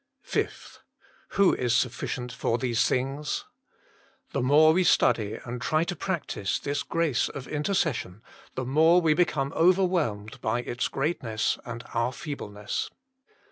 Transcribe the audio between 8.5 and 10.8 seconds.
the more we become over whelmed by